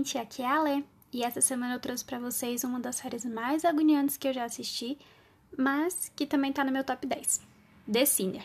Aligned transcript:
Gente, 0.00 0.16
aqui 0.16 0.40
é 0.40 0.46
a 0.46 0.62
Lê. 0.62 0.82
E 1.12 1.22
essa 1.22 1.42
semana 1.42 1.74
eu 1.74 1.78
trouxe 1.78 2.02
para 2.02 2.18
vocês 2.18 2.64
uma 2.64 2.80
das 2.80 2.96
séries 2.96 3.22
mais 3.26 3.66
agoniantes 3.66 4.16
que 4.16 4.26
eu 4.26 4.32
já 4.32 4.44
assisti, 4.44 4.96
mas 5.58 6.10
que 6.16 6.24
também 6.24 6.50
tá 6.54 6.64
no 6.64 6.72
meu 6.72 6.82
top 6.82 7.06
10. 7.06 7.42
The 7.92 8.06
Sinner. 8.06 8.42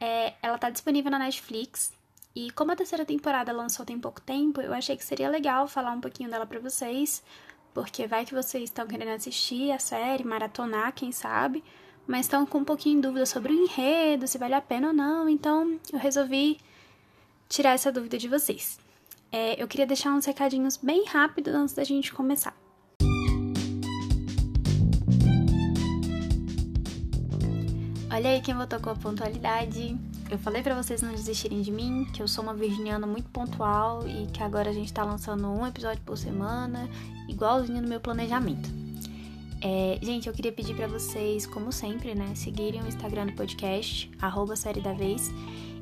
É, 0.00 0.34
ela 0.42 0.58
tá 0.58 0.68
disponível 0.68 1.12
na 1.12 1.18
Netflix. 1.20 1.92
E 2.34 2.50
como 2.50 2.72
a 2.72 2.76
terceira 2.76 3.06
temporada 3.06 3.52
lançou 3.52 3.86
tem 3.86 4.00
pouco 4.00 4.20
tempo, 4.20 4.60
eu 4.60 4.74
achei 4.74 4.96
que 4.96 5.04
seria 5.04 5.30
legal 5.30 5.68
falar 5.68 5.92
um 5.92 6.00
pouquinho 6.00 6.28
dela 6.28 6.44
para 6.44 6.58
vocês, 6.58 7.22
porque 7.72 8.08
vai 8.08 8.26
que 8.26 8.34
vocês 8.34 8.64
estão 8.64 8.84
querendo 8.84 9.14
assistir 9.14 9.70
a 9.70 9.78
série, 9.78 10.24
maratonar, 10.24 10.92
quem 10.92 11.12
sabe, 11.12 11.62
mas 12.04 12.26
estão 12.26 12.44
com 12.44 12.58
um 12.58 12.64
pouquinho 12.64 12.96
de 12.96 13.02
dúvida 13.02 13.26
sobre 13.26 13.52
o 13.52 13.62
enredo, 13.62 14.26
se 14.26 14.38
vale 14.38 14.54
a 14.54 14.60
pena 14.60 14.88
ou 14.88 14.92
não, 14.92 15.28
então 15.28 15.78
eu 15.92 16.00
resolvi 16.00 16.58
tirar 17.48 17.74
essa 17.74 17.92
dúvida 17.92 18.18
de 18.18 18.26
vocês. 18.26 18.81
É, 19.32 19.60
eu 19.60 19.66
queria 19.66 19.86
deixar 19.86 20.12
uns 20.12 20.26
recadinhos 20.26 20.76
bem 20.76 21.06
rápidos 21.06 21.54
antes 21.54 21.74
da 21.74 21.82
gente 21.82 22.12
começar. 22.12 22.54
Olha 28.12 28.28
aí 28.28 28.42
quem 28.42 28.54
voltou 28.54 28.78
com 28.78 28.90
a 28.90 28.94
pontualidade. 28.94 29.96
Eu 30.30 30.38
falei 30.38 30.62
para 30.62 30.74
vocês 30.74 31.00
não 31.00 31.12
desistirem 31.12 31.62
de 31.62 31.70
mim, 31.70 32.06
que 32.12 32.22
eu 32.22 32.28
sou 32.28 32.44
uma 32.44 32.52
virginiana 32.52 33.06
muito 33.06 33.30
pontual 33.30 34.06
e 34.06 34.26
que 34.26 34.42
agora 34.42 34.68
a 34.68 34.72
gente 34.72 34.92
tá 34.92 35.02
lançando 35.02 35.48
um 35.48 35.66
episódio 35.66 36.02
por 36.04 36.18
semana, 36.18 36.86
igualzinho 37.26 37.80
no 37.80 37.88
meu 37.88 38.00
planejamento. 38.00 38.68
É, 39.62 39.98
gente, 40.02 40.28
eu 40.28 40.34
queria 40.34 40.52
pedir 40.52 40.74
para 40.74 40.86
vocês, 40.88 41.46
como 41.46 41.72
sempre, 41.72 42.14
né, 42.14 42.34
seguirem 42.34 42.82
o 42.82 42.86
Instagram 42.86 43.26
do 43.26 43.32
podcast, 43.32 44.10
arroba 44.20 44.56
série 44.56 44.80
da 44.80 44.92
vez, 44.92 45.30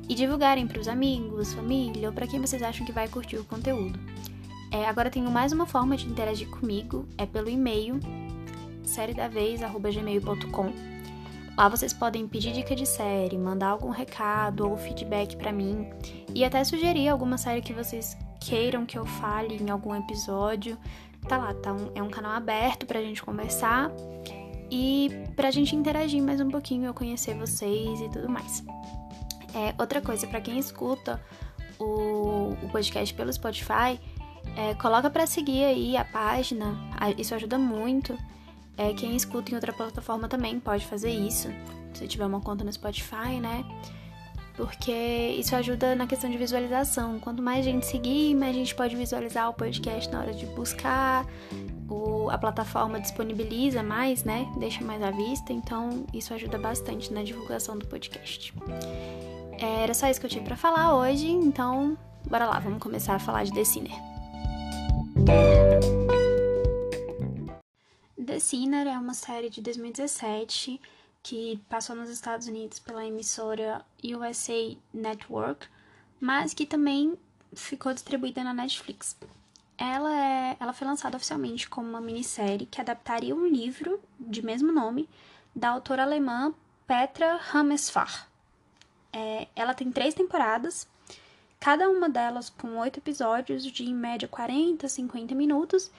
e 0.09 0.15
divulgarem 0.15 0.67
para 0.67 0.79
os 0.79 0.87
amigos, 0.87 1.53
família 1.53 2.09
ou 2.09 2.13
para 2.13 2.27
quem 2.27 2.39
vocês 2.39 2.61
acham 2.61 2.85
que 2.85 2.91
vai 2.91 3.07
curtir 3.07 3.37
o 3.37 3.45
conteúdo. 3.45 3.99
É, 4.71 4.85
agora 4.85 5.09
tenho 5.09 5.29
mais 5.29 5.51
uma 5.51 5.65
forma 5.65 5.97
de 5.97 6.07
interagir 6.07 6.49
comigo, 6.49 7.05
é 7.17 7.25
pelo 7.25 7.49
e-mail 7.49 7.99
sériedavez@gmail.com. 8.83 10.71
Lá 11.57 11.67
vocês 11.67 11.93
podem 11.93 12.27
pedir 12.27 12.53
dica 12.53 12.75
de 12.75 12.85
série, 12.85 13.37
mandar 13.37 13.67
algum 13.67 13.89
recado 13.89 14.69
ou 14.69 14.77
feedback 14.77 15.35
para 15.35 15.51
mim 15.51 15.87
e 16.33 16.43
até 16.45 16.63
sugerir 16.63 17.09
alguma 17.09 17.37
série 17.37 17.61
que 17.61 17.73
vocês 17.73 18.17
queiram 18.39 18.85
que 18.85 18.97
eu 18.97 19.05
fale 19.05 19.61
em 19.61 19.69
algum 19.69 19.93
episódio. 19.93 20.77
Tá 21.27 21.37
lá, 21.37 21.53
tá 21.53 21.73
um, 21.73 21.91
é 21.93 22.01
um 22.01 22.09
canal 22.09 22.31
aberto 22.31 22.85
pra 22.85 23.01
gente 23.01 23.21
conversar 23.21 23.91
e 24.71 25.11
pra 25.35 25.51
gente 25.51 25.75
interagir 25.75 26.23
mais 26.23 26.39
um 26.39 26.49
pouquinho, 26.49 26.85
eu 26.85 26.93
conhecer 26.93 27.35
vocês 27.35 27.99
e 27.99 28.09
tudo 28.09 28.29
mais. 28.29 28.63
É, 29.53 29.73
outra 29.77 30.01
coisa, 30.01 30.27
para 30.27 30.41
quem 30.41 30.57
escuta 30.57 31.21
o, 31.79 32.55
o, 32.63 32.69
podcast 32.71 33.13
pelo 33.13 33.31
Spotify, 33.31 33.99
é, 34.55 34.73
coloca 34.75 35.09
para 35.09 35.25
seguir 35.25 35.65
aí 35.65 35.97
a 35.97 36.05
página, 36.05 36.75
isso 37.17 37.35
ajuda 37.35 37.57
muito. 37.57 38.17
É, 38.77 38.93
quem 38.93 39.15
escuta 39.15 39.51
em 39.51 39.55
outra 39.55 39.73
plataforma 39.73 40.27
também 40.27 40.59
pode 40.59 40.85
fazer 40.85 41.11
isso, 41.11 41.49
se 41.93 42.07
tiver 42.07 42.25
uma 42.25 42.39
conta 42.39 42.63
no 42.63 42.71
Spotify, 42.71 43.39
né? 43.41 43.65
Porque 44.55 44.91
isso 45.39 45.55
ajuda 45.55 45.95
na 45.95 46.05
questão 46.05 46.29
de 46.29 46.37
visualização. 46.37 47.19
Quanto 47.19 47.41
mais 47.41 47.65
gente 47.65 47.85
seguir, 47.85 48.35
mais 48.35 48.53
gente 48.53 48.75
pode 48.75 48.95
visualizar 48.95 49.49
o 49.49 49.53
podcast 49.53 50.11
na 50.11 50.19
hora 50.19 50.33
de 50.33 50.45
buscar. 50.45 51.25
O, 51.89 52.29
a 52.29 52.37
plataforma 52.37 52.99
disponibiliza 52.99 53.81
mais, 53.81 54.23
né? 54.23 54.51
Deixa 54.57 54.83
mais 54.83 55.01
à 55.01 55.11
vista, 55.11 55.51
então 55.51 56.05
isso 56.13 56.33
ajuda 56.33 56.57
bastante 56.57 57.11
na 57.13 57.23
divulgação 57.23 57.77
do 57.77 57.87
podcast. 57.87 58.53
Era 59.63 59.93
só 59.93 60.09
isso 60.09 60.19
que 60.19 60.25
eu 60.25 60.29
tinha 60.29 60.43
para 60.43 60.57
falar 60.57 60.95
hoje, 60.95 61.29
então 61.29 61.95
bora 62.27 62.47
lá, 62.47 62.57
vamos 62.57 62.81
começar 62.81 63.13
a 63.13 63.19
falar 63.19 63.43
de 63.43 63.53
The 63.53 63.63
Sinner. 63.63 63.95
The 68.25 68.39
Sinner 68.39 68.87
é 68.87 68.97
uma 68.97 69.13
série 69.13 69.51
de 69.51 69.61
2017 69.61 70.81
que 71.21 71.61
passou 71.69 71.95
nos 71.95 72.09
Estados 72.09 72.47
Unidos 72.47 72.79
pela 72.79 73.05
emissora 73.05 73.85
USA 74.03 74.75
Network, 74.91 75.67
mas 76.19 76.55
que 76.55 76.65
também 76.65 77.15
ficou 77.53 77.93
distribuída 77.93 78.43
na 78.43 78.55
Netflix. 78.55 79.15
Ela, 79.77 80.11
é, 80.11 80.57
ela 80.59 80.73
foi 80.73 80.87
lançada 80.87 81.17
oficialmente 81.17 81.69
como 81.69 81.87
uma 81.87 82.01
minissérie 82.01 82.65
que 82.65 82.81
adaptaria 82.81 83.35
um 83.35 83.45
livro 83.45 83.99
de 84.19 84.43
mesmo 84.43 84.71
nome 84.71 85.07
da 85.55 85.69
autora 85.69 86.01
alemã 86.01 86.51
Petra 86.87 87.39
Hamesfach. 87.53 88.30
É, 89.13 89.47
ela 89.55 89.73
tem 89.73 89.91
três 89.91 90.13
temporadas, 90.13 90.87
cada 91.59 91.89
uma 91.89 92.09
delas 92.09 92.49
com 92.49 92.77
oito 92.77 92.99
episódios 92.99 93.63
de 93.63 93.83
em 93.83 93.93
média 93.93 94.27
40, 94.27 94.87
50 94.87 95.35
minutos. 95.35 95.91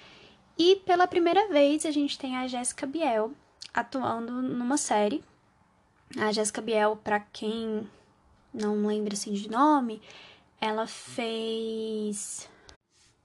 E 0.58 0.76
pela 0.76 1.06
primeira 1.06 1.48
vez 1.48 1.86
a 1.86 1.90
gente 1.90 2.18
tem 2.18 2.36
a 2.36 2.46
Jéssica 2.46 2.86
Biel 2.86 3.32
atuando 3.72 4.42
numa 4.42 4.76
série. 4.76 5.22
A 6.18 6.30
Jéssica 6.30 6.60
Biel, 6.60 6.96
para 6.96 7.20
quem 7.20 7.88
não 8.52 8.86
lembra 8.86 9.14
assim 9.14 9.32
de 9.32 9.50
nome, 9.50 10.00
ela 10.60 10.86
fez 10.86 12.48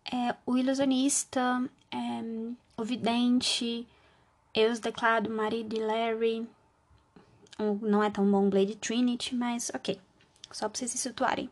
é, 0.05 0.35
O 0.45 0.57
Ilusionista, 0.57 1.69
é, 1.91 2.77
O 2.77 2.83
Vidente, 2.83 3.85
Eu 4.53 4.73
Declaro 4.79 5.29
Marido 5.29 5.75
de 5.75 5.81
Larry, 5.81 6.47
não 7.59 8.03
é 8.03 8.09
tão 8.09 8.29
bom 8.29 8.49
Blade 8.49 8.75
Trinity, 8.75 9.35
mas 9.35 9.71
ok. 9.73 9.99
Só 10.51 10.69
pra 10.69 10.77
vocês 10.77 10.91
se 10.91 10.97
situarem. 10.97 11.49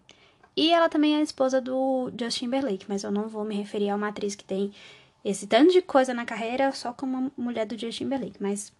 E 0.56 0.72
ela 0.72 0.88
também 0.88 1.18
é 1.18 1.22
esposa 1.22 1.60
do 1.60 2.12
Justin 2.18 2.46
Timberlake, 2.46 2.86
mas 2.88 3.04
eu 3.04 3.12
não 3.12 3.28
vou 3.28 3.44
me 3.44 3.56
referir 3.56 3.90
a 3.90 3.96
uma 3.96 4.08
atriz 4.08 4.36
que 4.36 4.44
tem 4.44 4.72
esse 5.24 5.48
tanto 5.48 5.74
de 5.74 5.82
coisa 5.82 6.14
na 6.14 6.24
carreira 6.24 6.72
só 6.72 6.94
como 6.94 7.32
mulher 7.36 7.66
do 7.66 7.78
Justin 7.78 8.06
Timberlake. 8.06 8.42
Mas, 8.42 8.72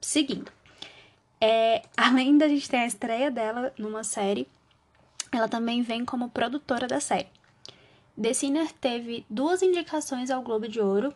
seguindo. 0.00 0.50
É, 1.40 1.82
além 1.96 2.36
da 2.36 2.48
gente 2.48 2.68
ter 2.68 2.78
a 2.78 2.86
estreia 2.86 3.30
dela 3.30 3.72
numa 3.78 4.02
série, 4.02 4.48
ela 5.30 5.48
também 5.48 5.82
vem 5.82 6.04
como 6.04 6.30
produtora 6.30 6.88
da 6.88 7.00
série. 7.00 7.28
The 8.20 8.32
Sinner 8.32 8.72
teve 8.72 9.26
duas 9.28 9.62
indicações 9.62 10.30
ao 10.30 10.42
Globo 10.42 10.68
de 10.68 10.80
Ouro 10.80 11.12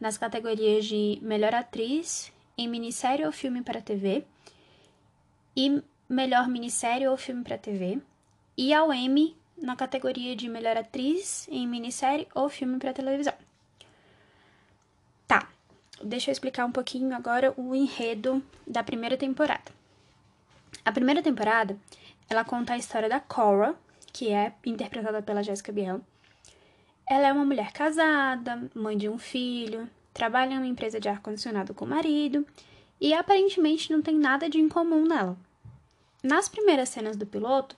nas 0.00 0.16
categorias 0.16 0.84
de 0.86 1.18
Melhor 1.22 1.54
Atriz 1.54 2.32
em 2.56 2.66
Minissérie 2.68 3.24
ou 3.24 3.32
Filme 3.32 3.62
para 3.62 3.80
TV 3.80 4.24
e 5.58 5.82
melhor 6.08 6.46
minissérie 6.46 7.08
ou 7.08 7.16
filme 7.16 7.42
para 7.42 7.58
TV, 7.58 8.00
e 8.56 8.72
ao 8.72 8.94
Emmy 8.94 9.36
na 9.60 9.74
categoria 9.74 10.36
de 10.36 10.48
melhor 10.48 10.76
atriz 10.76 11.48
em 11.50 11.66
minissérie 11.66 12.28
ou 12.32 12.48
filme 12.48 12.78
para 12.78 12.92
televisão. 12.92 13.34
Tá, 15.26 15.48
deixa 16.00 16.30
eu 16.30 16.32
explicar 16.32 16.64
um 16.64 16.70
pouquinho 16.70 17.12
agora 17.12 17.52
o 17.56 17.74
enredo 17.74 18.40
da 18.64 18.84
primeira 18.84 19.16
temporada. 19.16 19.72
A 20.84 20.92
primeira 20.92 21.24
temporada, 21.24 21.76
ela 22.30 22.44
conta 22.44 22.74
a 22.74 22.78
história 22.78 23.08
da 23.08 23.18
Cora, 23.18 23.74
que 24.12 24.30
é 24.30 24.52
interpretada 24.64 25.20
pela 25.22 25.42
Jessica 25.42 25.72
Biel. 25.72 26.00
Ela 27.04 27.26
é 27.26 27.32
uma 27.32 27.44
mulher 27.44 27.72
casada, 27.72 28.70
mãe 28.76 28.96
de 28.96 29.08
um 29.08 29.18
filho, 29.18 29.90
trabalha 30.14 30.54
em 30.54 30.58
uma 30.58 30.66
empresa 30.68 31.00
de 31.00 31.08
ar-condicionado 31.08 31.74
com 31.74 31.84
o 31.84 31.88
marido 31.88 32.46
e 33.00 33.12
aparentemente 33.12 33.90
não 33.90 34.00
tem 34.00 34.16
nada 34.16 34.48
de 34.48 34.60
incomum 34.60 35.02
nela. 35.02 35.36
Nas 36.22 36.48
primeiras 36.48 36.88
cenas 36.88 37.16
do 37.16 37.26
piloto, 37.26 37.76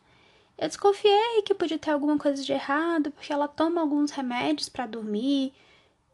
eu 0.56 0.68
desconfiei 0.68 1.42
que 1.42 1.54
podia 1.54 1.78
ter 1.78 1.90
alguma 1.90 2.18
coisa 2.18 2.42
de 2.42 2.52
errado, 2.52 3.10
porque 3.10 3.32
ela 3.32 3.48
toma 3.48 3.80
alguns 3.80 4.10
remédios 4.10 4.68
para 4.68 4.86
dormir 4.86 5.52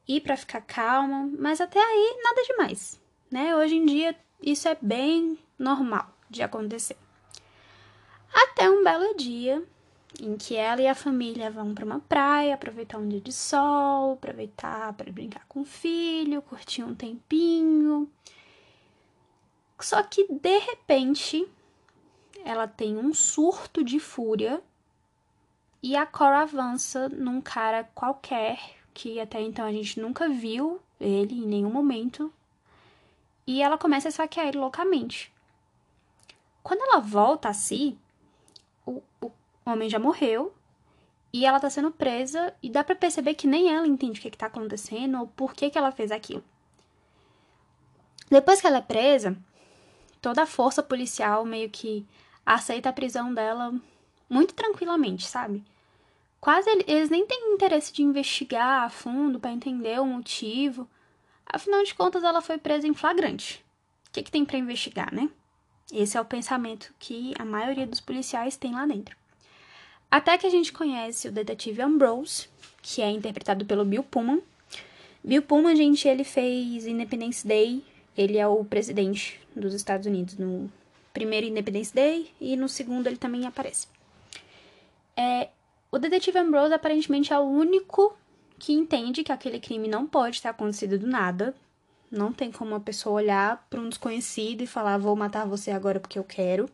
e 0.06 0.20
para 0.20 0.36
ficar 0.36 0.60
calma, 0.60 1.28
mas 1.38 1.60
até 1.60 1.80
aí 1.80 2.20
nada 2.22 2.42
demais, 2.42 3.00
né? 3.30 3.56
Hoje 3.56 3.76
em 3.76 3.84
dia 3.84 4.16
isso 4.40 4.68
é 4.68 4.76
bem 4.80 5.38
normal 5.58 6.08
de 6.30 6.42
acontecer. 6.42 6.96
Até 8.32 8.70
um 8.70 8.84
belo 8.84 9.16
dia 9.16 9.62
em 10.20 10.36
que 10.36 10.56
ela 10.56 10.80
e 10.80 10.86
a 10.86 10.94
família 10.94 11.50
vão 11.50 11.74
para 11.74 11.84
uma 11.84 12.00
praia, 12.00 12.54
aproveitar 12.54 12.98
um 12.98 13.08
dia 13.08 13.20
de 13.20 13.32
sol, 13.32 14.12
aproveitar 14.12 14.92
para 14.94 15.12
brincar 15.12 15.44
com 15.48 15.60
o 15.60 15.64
filho, 15.64 16.42
curtir 16.42 16.82
um 16.82 16.94
tempinho. 16.94 18.10
Só 19.78 20.02
que 20.02 20.26
de 20.30 20.58
repente 20.58 21.46
ela 22.46 22.68
tem 22.68 22.96
um 22.96 23.12
surto 23.12 23.82
de 23.82 23.98
fúria 23.98 24.62
e 25.82 25.96
a 25.96 26.06
Cora 26.06 26.42
avança 26.42 27.08
num 27.08 27.40
cara 27.40 27.82
qualquer 27.92 28.76
que 28.94 29.18
até 29.20 29.40
então 29.40 29.66
a 29.66 29.72
gente 29.72 30.00
nunca 30.00 30.28
viu 30.28 30.80
ele 31.00 31.34
em 31.34 31.46
nenhum 31.46 31.70
momento 31.70 32.32
e 33.46 33.60
ela 33.60 33.76
começa 33.76 34.08
a 34.08 34.12
saquear 34.12 34.46
ele 34.46 34.58
loucamente. 34.58 35.32
Quando 36.62 36.82
ela 36.82 37.00
volta 37.00 37.48
a 37.48 37.52
si, 37.52 37.98
o, 38.86 39.02
o 39.20 39.30
homem 39.64 39.90
já 39.90 39.98
morreu 39.98 40.54
e 41.32 41.44
ela 41.44 41.58
tá 41.58 41.68
sendo 41.68 41.90
presa 41.90 42.54
e 42.62 42.70
dá 42.70 42.84
para 42.84 42.94
perceber 42.94 43.34
que 43.34 43.48
nem 43.48 43.74
ela 43.74 43.88
entende 43.88 44.20
o 44.20 44.22
que, 44.22 44.30
que 44.30 44.38
tá 44.38 44.46
acontecendo 44.46 45.18
ou 45.18 45.26
por 45.26 45.52
que, 45.52 45.68
que 45.68 45.76
ela 45.76 45.90
fez 45.90 46.12
aquilo. 46.12 46.44
Depois 48.30 48.60
que 48.60 48.68
ela 48.68 48.78
é 48.78 48.82
presa, 48.82 49.36
toda 50.20 50.42
a 50.42 50.46
força 50.46 50.82
policial 50.82 51.44
meio 51.44 51.68
que 51.68 52.06
aceita 52.46 52.88
a 52.88 52.92
prisão 52.92 53.34
dela 53.34 53.74
muito 54.30 54.54
tranquilamente, 54.54 55.26
sabe? 55.26 55.62
quase 56.46 56.70
eles 56.86 57.10
nem 57.10 57.26
têm 57.26 57.54
interesse 57.54 57.92
de 57.92 58.04
investigar 58.04 58.84
a 58.84 58.88
fundo 58.88 59.40
para 59.40 59.50
entender 59.50 60.00
o 60.00 60.06
motivo. 60.06 60.88
Afinal 61.44 61.82
de 61.82 61.92
contas, 61.92 62.22
ela 62.22 62.40
foi 62.40 62.56
presa 62.56 62.86
em 62.86 62.94
flagrante. 62.94 63.64
O 64.08 64.12
que, 64.12 64.22
que 64.22 64.30
tem 64.30 64.44
para 64.44 64.56
investigar, 64.56 65.12
né? 65.12 65.28
Esse 65.92 66.16
é 66.16 66.20
o 66.20 66.24
pensamento 66.24 66.94
que 67.00 67.34
a 67.36 67.44
maioria 67.44 67.84
dos 67.84 68.00
policiais 68.00 68.56
tem 68.56 68.72
lá 68.74 68.86
dentro. 68.86 69.16
Até 70.08 70.38
que 70.38 70.46
a 70.46 70.50
gente 70.50 70.72
conhece 70.72 71.26
o 71.26 71.32
detetive 71.32 71.82
Ambrose, 71.82 72.48
que 72.80 73.02
é 73.02 73.10
interpretado 73.10 73.64
pelo 73.64 73.84
Bill 73.84 74.04
Pullman. 74.04 74.40
Bill 75.24 75.42
Pullman, 75.42 75.74
gente, 75.74 76.06
ele 76.06 76.22
fez 76.22 76.86
Independence 76.86 77.44
Day. 77.44 77.84
Ele 78.16 78.38
é 78.38 78.46
o 78.46 78.64
presidente 78.64 79.40
dos 79.54 79.74
Estados 79.74 80.06
Unidos 80.06 80.38
no 80.38 80.70
primeiro 81.16 81.46
Independence 81.46 81.94
Day 81.94 82.30
e 82.38 82.58
no 82.58 82.68
segundo 82.68 83.06
ele 83.06 83.16
também 83.16 83.46
aparece. 83.46 83.88
É, 85.16 85.48
o 85.90 85.98
detetive 85.98 86.38
Ambrose 86.38 86.74
aparentemente 86.74 87.32
é 87.32 87.38
o 87.38 87.42
único 87.42 88.14
que 88.58 88.74
entende 88.74 89.24
que 89.24 89.32
aquele 89.32 89.58
crime 89.58 89.88
não 89.88 90.06
pode 90.06 90.42
ter 90.42 90.48
acontecido 90.48 90.98
do 90.98 91.06
nada. 91.06 91.54
Não 92.10 92.34
tem 92.34 92.52
como 92.52 92.72
uma 92.72 92.80
pessoa 92.80 93.14
olhar 93.14 93.66
para 93.70 93.80
um 93.80 93.88
desconhecido 93.88 94.60
e 94.60 94.66
falar: 94.66 94.98
vou 94.98 95.16
matar 95.16 95.46
você 95.46 95.70
agora 95.70 95.98
porque 95.98 96.18
eu 96.18 96.24
quero. 96.24 96.68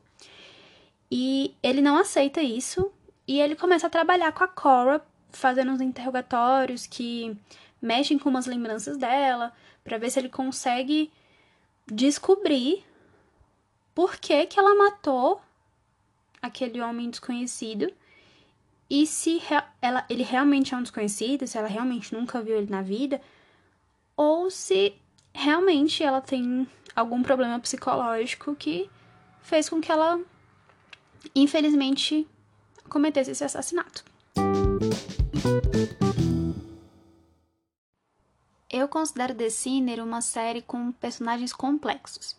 E 1.09 1.55
ele 1.63 1.81
não 1.81 1.97
aceita 1.97 2.43
isso 2.43 2.91
e 3.29 3.41
ele 3.41 3.55
começa 3.55 3.87
a 3.87 3.91
trabalhar 3.91 4.33
com 4.33 4.43
a 4.43 4.49
Cora, 4.49 5.01
fazendo 5.31 5.71
uns 5.71 5.81
interrogatórios 5.81 6.85
que 6.85 7.37
mexem 7.81 8.19
com 8.19 8.29
umas 8.29 8.47
lembranças 8.47 8.97
dela, 8.97 9.53
para 9.85 9.99
ver 9.99 10.11
se 10.11 10.19
ele 10.19 10.29
consegue 10.29 11.13
descobrir 11.87 12.85
por 13.95 14.17
que, 14.17 14.47
que 14.47 14.59
ela 14.59 14.75
matou 14.75 15.41
aquele 16.41 16.81
homem 16.81 17.11
desconhecido 17.11 17.93
e 18.89 19.07
se 19.07 19.41
ela, 19.81 20.05
ele 20.11 20.23
realmente 20.23 20.75
é 20.75 20.77
um 20.77 20.83
desconhecido, 20.83 21.47
se 21.47 21.57
ela 21.57 21.69
realmente 21.69 22.13
nunca 22.15 22.43
viu 22.43 22.59
ele 22.59 22.71
na 22.71 22.83
vida, 22.83 23.23
ou 24.15 24.51
se 24.51 24.95
realmente 25.33 26.03
ela 26.03 26.21
tem 26.21 26.69
algum 26.95 27.23
problema 27.23 27.59
psicológico 27.59 28.55
que 28.55 28.91
fez 29.41 29.69
com 29.69 29.81
que 29.81 29.91
ela, 29.91 30.21
infelizmente, 31.35 32.29
cometesse 32.89 33.31
esse 33.31 33.43
assassinato. 33.43 34.05
Eu 38.69 38.89
considero 38.89 39.35
The 39.35 39.49
Sinner 39.49 40.05
uma 40.05 40.21
série 40.21 40.61
com 40.61 40.93
personagens 40.93 41.53
complexos. 41.53 42.37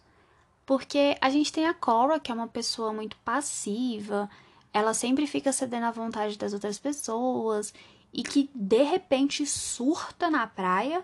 Porque 0.65 1.17
a 1.19 1.29
gente 1.29 1.51
tem 1.51 1.67
a 1.67 1.73
Cora, 1.73 2.19
que 2.19 2.31
é 2.31 2.35
uma 2.35 2.47
pessoa 2.47 2.93
muito 2.93 3.17
passiva, 3.17 4.29
ela 4.71 4.93
sempre 4.93 5.27
fica 5.27 5.51
cedendo 5.51 5.85
à 5.85 5.91
vontade 5.91 6.37
das 6.37 6.53
outras 6.53 6.79
pessoas 6.79 7.73
e 8.13 8.23
que 8.23 8.49
de 8.53 8.83
repente 8.83 9.45
surta 9.45 10.29
na 10.29 10.47
praia, 10.47 11.03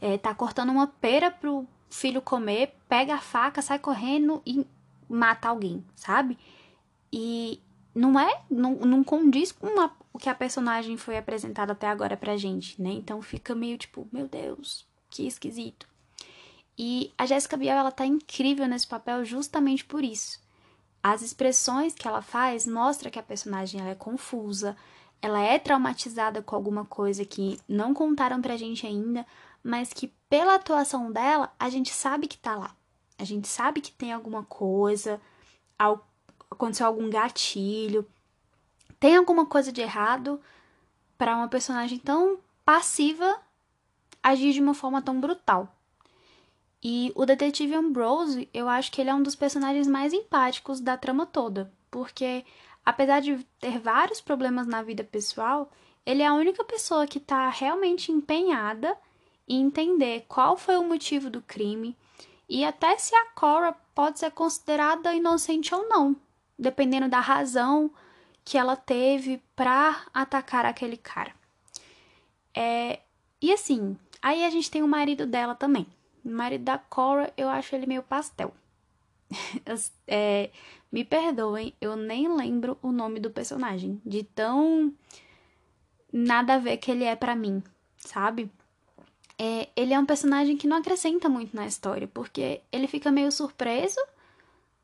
é, 0.00 0.18
tá 0.18 0.34
cortando 0.34 0.70
uma 0.70 0.86
pera 0.86 1.30
pro 1.30 1.66
filho 1.90 2.20
comer, 2.20 2.74
pega 2.88 3.14
a 3.14 3.20
faca, 3.20 3.62
sai 3.62 3.78
correndo 3.78 4.42
e 4.44 4.66
mata 5.08 5.48
alguém, 5.48 5.84
sabe? 5.94 6.38
E 7.12 7.60
não 7.94 8.18
é, 8.18 8.42
não, 8.50 8.74
não 8.76 9.02
condiz 9.02 9.52
com 9.52 9.66
uma, 9.66 9.92
o 10.12 10.18
que 10.18 10.28
a 10.28 10.34
personagem 10.34 10.96
foi 10.96 11.16
apresentada 11.16 11.72
até 11.72 11.88
agora 11.88 12.16
pra 12.16 12.36
gente, 12.36 12.80
né? 12.80 12.90
Então 12.90 13.22
fica 13.22 13.54
meio 13.54 13.78
tipo, 13.78 14.06
meu 14.12 14.28
Deus, 14.28 14.86
que 15.10 15.26
esquisito. 15.26 15.86
E 16.78 17.12
a 17.18 17.26
Jéssica 17.26 17.56
Biel, 17.56 17.76
ela 17.76 17.90
tá 17.90 18.06
incrível 18.06 18.68
nesse 18.68 18.86
papel 18.86 19.24
justamente 19.24 19.84
por 19.84 20.04
isso. 20.04 20.40
As 21.02 21.22
expressões 21.22 21.94
que 21.94 22.06
ela 22.06 22.22
faz 22.22 22.66
mostra 22.66 23.10
que 23.10 23.18
a 23.18 23.22
personagem 23.22 23.80
ela 23.80 23.90
é 23.90 23.94
confusa, 23.94 24.76
ela 25.20 25.40
é 25.40 25.58
traumatizada 25.58 26.40
com 26.40 26.54
alguma 26.54 26.84
coisa 26.84 27.24
que 27.24 27.58
não 27.68 27.92
contaram 27.92 28.40
pra 28.40 28.56
gente 28.56 28.86
ainda, 28.86 29.26
mas 29.62 29.92
que 29.92 30.12
pela 30.28 30.54
atuação 30.54 31.10
dela, 31.10 31.52
a 31.58 31.68
gente 31.68 31.92
sabe 31.92 32.28
que 32.28 32.38
tá 32.38 32.54
lá. 32.54 32.76
A 33.18 33.24
gente 33.24 33.48
sabe 33.48 33.80
que 33.80 33.90
tem 33.90 34.12
alguma 34.12 34.44
coisa, 34.44 35.20
aconteceu 36.48 36.86
algum 36.86 37.10
gatilho, 37.10 38.08
tem 39.00 39.16
alguma 39.16 39.44
coisa 39.46 39.72
de 39.72 39.80
errado 39.80 40.40
para 41.16 41.36
uma 41.36 41.48
personagem 41.48 41.98
tão 41.98 42.38
passiva 42.64 43.40
agir 44.22 44.52
de 44.52 44.60
uma 44.60 44.74
forma 44.74 45.02
tão 45.02 45.20
brutal. 45.20 45.74
E 46.82 47.12
o 47.14 47.26
detetive 47.26 47.74
Ambrose, 47.74 48.48
eu 48.54 48.68
acho 48.68 48.92
que 48.92 49.00
ele 49.00 49.10
é 49.10 49.14
um 49.14 49.22
dos 49.22 49.34
personagens 49.34 49.86
mais 49.86 50.12
empáticos 50.12 50.80
da 50.80 50.96
trama 50.96 51.26
toda, 51.26 51.72
porque 51.90 52.44
apesar 52.84 53.20
de 53.20 53.44
ter 53.58 53.78
vários 53.78 54.20
problemas 54.20 54.66
na 54.66 54.82
vida 54.82 55.02
pessoal, 55.02 55.70
ele 56.06 56.22
é 56.22 56.26
a 56.26 56.34
única 56.34 56.64
pessoa 56.64 57.06
que 57.06 57.18
está 57.18 57.48
realmente 57.48 58.12
empenhada 58.12 58.96
em 59.46 59.62
entender 59.62 60.24
qual 60.28 60.56
foi 60.56 60.76
o 60.76 60.84
motivo 60.84 61.28
do 61.28 61.42
crime 61.42 61.96
e 62.48 62.64
até 62.64 62.96
se 62.96 63.14
a 63.14 63.26
Cora 63.34 63.74
pode 63.94 64.18
ser 64.18 64.30
considerada 64.30 65.12
inocente 65.12 65.74
ou 65.74 65.88
não, 65.88 66.16
dependendo 66.58 67.08
da 67.08 67.20
razão 67.20 67.90
que 68.44 68.56
ela 68.56 68.76
teve 68.76 69.42
para 69.54 70.04
atacar 70.14 70.64
aquele 70.64 70.96
cara. 70.96 71.34
É, 72.54 73.00
e 73.42 73.52
assim, 73.52 73.96
aí 74.22 74.44
a 74.44 74.50
gente 74.50 74.70
tem 74.70 74.82
o 74.82 74.88
marido 74.88 75.26
dela 75.26 75.54
também. 75.54 75.86
O 76.24 76.30
marido 76.30 76.64
da 76.64 76.78
Cora, 76.78 77.32
eu 77.36 77.48
acho 77.48 77.74
ele 77.74 77.86
meio 77.86 78.02
pastel. 78.02 78.54
é, 80.06 80.50
me 80.90 81.04
perdoem, 81.04 81.74
eu 81.80 81.96
nem 81.96 82.34
lembro 82.34 82.78
o 82.82 82.90
nome 82.90 83.20
do 83.20 83.30
personagem, 83.30 84.00
de 84.04 84.22
tão 84.22 84.92
nada 86.12 86.54
a 86.54 86.58
ver 86.58 86.78
que 86.78 86.90
ele 86.90 87.04
é 87.04 87.14
para 87.14 87.36
mim, 87.36 87.62
sabe? 87.98 88.50
É, 89.38 89.68
ele 89.76 89.94
é 89.94 89.98
um 89.98 90.06
personagem 90.06 90.56
que 90.56 90.66
não 90.66 90.78
acrescenta 90.78 91.28
muito 91.28 91.54
na 91.54 91.66
história, 91.66 92.08
porque 92.08 92.60
ele 92.72 92.88
fica 92.88 93.10
meio 93.10 93.30
surpreso 93.30 94.00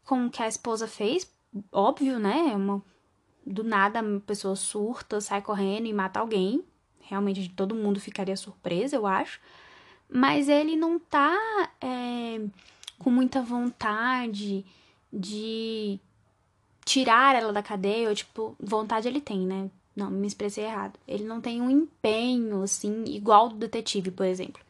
com 0.04 0.26
o 0.26 0.30
que 0.30 0.42
a 0.42 0.48
esposa 0.48 0.87
fez, 0.87 1.28
óbvio, 1.72 2.19
né? 2.19 2.50
É 2.52 2.56
uma, 2.56 2.82
do 3.44 3.64
nada 3.64 4.00
a 4.00 4.20
pessoa 4.20 4.54
surta, 4.54 5.20
sai 5.20 5.42
correndo 5.42 5.87
e 5.87 5.92
mata 5.92 6.20
alguém. 6.20 6.64
Realmente 7.00 7.48
todo 7.50 7.75
mundo 7.75 8.00
ficaria 8.00 8.37
surpreso, 8.37 8.94
eu 8.94 9.06
acho. 9.06 9.40
Mas 10.16 10.49
ele 10.49 10.76
não 10.76 10.97
tá 10.97 11.37
é, 11.80 12.40
com 13.00 13.11
muita 13.11 13.42
vontade 13.42 14.64
de 15.12 15.99
tirar 16.85 17.35
ela 17.35 17.52
da 17.52 17.61
cadeia, 17.61 18.09
ou 18.09 18.14
tipo, 18.14 18.54
vontade 18.61 19.09
ele 19.09 19.21
tem, 19.21 19.40
né? 19.40 19.68
Não, 19.97 20.12
me 20.12 20.28
expressei 20.28 20.66
errado. 20.66 21.00
Ele 21.09 21.25
não 21.25 21.40
tem 21.40 21.61
um 21.61 21.68
empenho, 21.68 22.62
assim, 22.62 23.02
igual 23.09 23.49
do 23.49 23.56
detetive, 23.56 24.12
por 24.12 24.25
exemplo. 24.25 24.62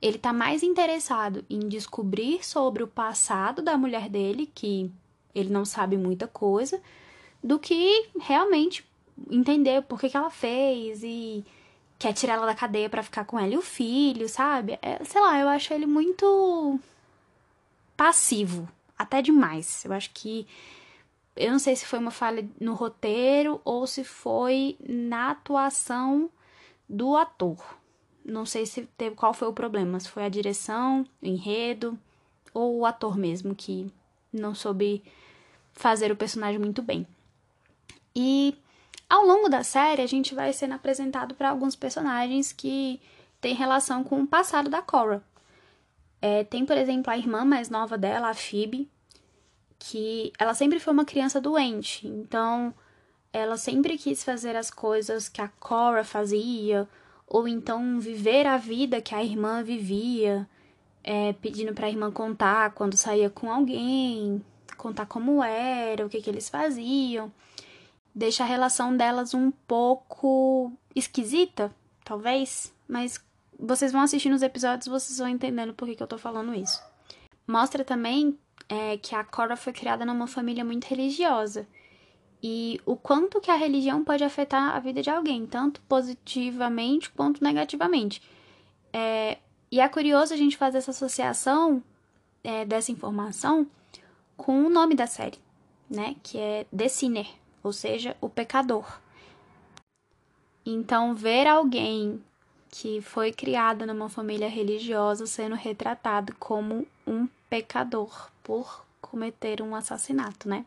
Ele 0.00 0.16
tá 0.16 0.32
mais 0.32 0.62
interessado 0.62 1.44
em 1.50 1.68
descobrir 1.68 2.42
sobre 2.42 2.82
o 2.82 2.88
passado 2.88 3.60
da 3.60 3.76
mulher 3.76 4.08
dele, 4.08 4.50
que 4.54 4.90
ele 5.34 5.50
não 5.50 5.66
sabe 5.66 5.98
muita 5.98 6.26
coisa, 6.26 6.80
do 7.44 7.58
que 7.58 8.08
realmente 8.18 8.82
entender 9.30 9.82
por 9.82 10.00
que, 10.00 10.08
que 10.08 10.16
ela 10.16 10.30
fez 10.30 11.02
e 11.02 11.44
quer 11.98 12.12
tirar 12.12 12.34
ela 12.34 12.46
da 12.46 12.54
cadeia 12.54 12.88
para 12.88 13.02
ficar 13.02 13.24
com 13.24 13.38
ela 13.38 13.54
e 13.54 13.58
o 13.58 13.62
filho, 13.62 14.28
sabe? 14.28 14.78
É, 14.82 15.02
sei 15.04 15.20
lá, 15.20 15.38
eu 15.38 15.48
acho 15.48 15.72
ele 15.72 15.86
muito 15.86 16.78
passivo, 17.96 18.68
até 18.98 19.22
demais. 19.22 19.84
Eu 19.84 19.92
acho 19.92 20.10
que 20.12 20.46
eu 21.34 21.50
não 21.50 21.58
sei 21.58 21.76
se 21.76 21.86
foi 21.86 21.98
uma 21.98 22.10
falha 22.10 22.48
no 22.60 22.74
roteiro 22.74 23.60
ou 23.64 23.86
se 23.86 24.04
foi 24.04 24.76
na 24.86 25.30
atuação 25.30 26.30
do 26.88 27.16
ator. 27.16 27.58
Não 28.24 28.44
sei 28.44 28.66
se 28.66 28.88
teve 28.96 29.14
qual 29.14 29.32
foi 29.32 29.48
o 29.48 29.52
problema, 29.52 30.00
se 30.00 30.08
foi 30.08 30.24
a 30.24 30.28
direção, 30.28 31.06
o 31.22 31.26
enredo 31.26 31.98
ou 32.52 32.78
o 32.78 32.86
ator 32.86 33.16
mesmo 33.16 33.54
que 33.54 33.90
não 34.32 34.54
soube 34.54 35.02
fazer 35.72 36.10
o 36.10 36.16
personagem 36.16 36.58
muito 36.58 36.82
bem. 36.82 37.06
E 38.14 38.56
ao 39.08 39.24
longo 39.24 39.48
da 39.48 39.62
série, 39.62 40.02
a 40.02 40.06
gente 40.06 40.34
vai 40.34 40.52
sendo 40.52 40.74
apresentado 40.74 41.34
para 41.34 41.50
alguns 41.50 41.76
personagens 41.76 42.52
que 42.52 43.00
têm 43.40 43.54
relação 43.54 44.02
com 44.02 44.22
o 44.22 44.26
passado 44.26 44.68
da 44.68 44.82
Cora. 44.82 45.22
É, 46.20 46.44
tem, 46.44 46.64
por 46.64 46.76
exemplo, 46.76 47.12
a 47.12 47.16
irmã 47.16 47.44
mais 47.44 47.70
nova 47.70 47.96
dela, 47.96 48.30
a 48.30 48.34
Phoebe, 48.34 48.90
que 49.78 50.32
ela 50.38 50.54
sempre 50.54 50.80
foi 50.80 50.92
uma 50.92 51.04
criança 51.04 51.40
doente, 51.40 52.06
então 52.08 52.74
ela 53.32 53.56
sempre 53.56 53.98
quis 53.98 54.24
fazer 54.24 54.56
as 54.56 54.70
coisas 54.70 55.28
que 55.28 55.40
a 55.40 55.48
Cora 55.48 56.02
fazia, 56.02 56.88
ou 57.26 57.46
então 57.46 58.00
viver 58.00 58.46
a 58.46 58.56
vida 58.56 59.00
que 59.00 59.14
a 59.14 59.22
irmã 59.22 59.62
vivia, 59.62 60.48
é, 61.04 61.32
pedindo 61.34 61.72
para 61.74 61.86
a 61.86 61.90
irmã 61.90 62.10
contar 62.10 62.72
quando 62.72 62.96
saía 62.96 63.30
com 63.30 63.52
alguém, 63.52 64.42
contar 64.76 65.06
como 65.06 65.42
era, 65.44 66.04
o 66.04 66.08
que, 66.08 66.20
que 66.20 66.30
eles 66.30 66.48
faziam. 66.48 67.32
Deixa 68.16 68.44
a 68.44 68.46
relação 68.46 68.96
delas 68.96 69.34
um 69.34 69.50
pouco 69.50 70.72
esquisita, 70.94 71.70
talvez, 72.02 72.74
mas 72.88 73.22
vocês 73.60 73.92
vão 73.92 74.00
assistindo 74.00 74.32
os 74.32 74.40
episódios 74.40 74.88
vocês 74.88 75.18
vão 75.18 75.28
entendendo 75.28 75.74
por 75.74 75.86
que, 75.86 75.96
que 75.96 76.02
eu 76.02 76.06
tô 76.06 76.16
falando 76.16 76.54
isso. 76.54 76.82
Mostra 77.46 77.84
também 77.84 78.38
é, 78.70 78.96
que 78.96 79.14
a 79.14 79.22
Cora 79.22 79.54
foi 79.54 79.74
criada 79.74 80.06
numa 80.06 80.26
família 80.26 80.64
muito 80.64 80.84
religiosa. 80.86 81.68
e 82.42 82.80
o 82.86 82.96
quanto 82.96 83.38
que 83.38 83.50
a 83.50 83.54
religião 83.56 84.02
pode 84.02 84.24
afetar 84.24 84.74
a 84.74 84.78
vida 84.78 85.02
de 85.02 85.10
alguém, 85.10 85.46
tanto 85.46 85.82
positivamente 85.82 87.10
quanto 87.10 87.44
negativamente. 87.44 88.22
É, 88.94 89.36
e 89.70 89.78
é 89.78 89.86
curioso 89.88 90.32
a 90.32 90.38
gente 90.38 90.56
fazer 90.56 90.78
essa 90.78 90.90
associação 90.90 91.82
é, 92.42 92.64
dessa 92.64 92.90
informação 92.90 93.66
com 94.38 94.64
o 94.64 94.70
nome 94.70 94.94
da 94.94 95.06
série, 95.06 95.38
né? 95.90 96.16
Que 96.22 96.38
é 96.38 96.66
The 96.74 96.88
Sinner, 96.88 97.26
ou 97.66 97.72
seja, 97.72 98.16
o 98.20 98.28
pecador. 98.28 99.00
Então, 100.64 101.14
ver 101.14 101.46
alguém 101.46 102.22
que 102.70 103.00
foi 103.00 103.32
criado 103.32 103.86
numa 103.86 104.08
família 104.08 104.48
religiosa 104.48 105.26
sendo 105.26 105.54
retratado 105.54 106.34
como 106.38 106.86
um 107.06 107.26
pecador 107.50 108.30
por 108.42 108.84
cometer 109.00 109.62
um 109.62 109.74
assassinato, 109.74 110.48
né? 110.48 110.64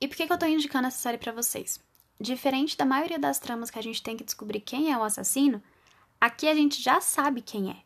E 0.00 0.06
por 0.06 0.16
que, 0.16 0.26
que 0.26 0.32
eu 0.32 0.38
tô 0.38 0.46
indicando 0.46 0.88
essa 0.88 0.98
série 0.98 1.18
para 1.18 1.32
vocês? 1.32 1.80
Diferente 2.20 2.76
da 2.76 2.84
maioria 2.84 3.18
das 3.18 3.38
tramas 3.38 3.70
que 3.70 3.78
a 3.78 3.82
gente 3.82 4.02
tem 4.02 4.16
que 4.16 4.24
descobrir 4.24 4.60
quem 4.60 4.92
é 4.92 4.98
o 4.98 5.02
assassino, 5.02 5.62
aqui 6.20 6.48
a 6.48 6.54
gente 6.54 6.82
já 6.82 7.00
sabe 7.00 7.40
quem 7.40 7.70
é. 7.70 7.76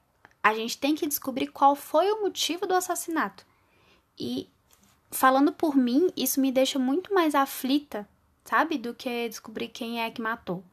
A 0.42 0.54
gente 0.54 0.78
tem 0.78 0.94
que 0.94 1.06
descobrir 1.06 1.48
qual 1.48 1.76
foi 1.76 2.10
o 2.10 2.22
motivo 2.22 2.66
do 2.66 2.74
assassinato. 2.74 3.44
E 4.18 4.48
falando 5.10 5.52
por 5.52 5.76
mim, 5.76 6.10
isso 6.16 6.40
me 6.40 6.52
deixa 6.52 6.78
muito 6.78 7.12
mais 7.12 7.34
aflita, 7.34 8.08
sabe, 8.44 8.78
do 8.78 8.94
que 8.94 9.28
descobrir 9.28 9.68
quem 9.68 10.02
é 10.02 10.10
que 10.10 10.22
matou. 10.22 10.64